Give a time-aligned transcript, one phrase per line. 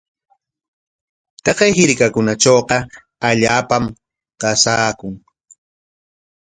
[1.43, 2.77] Taqay hirkatrawqa
[3.29, 3.83] allaapam
[4.41, 5.15] qasaakun.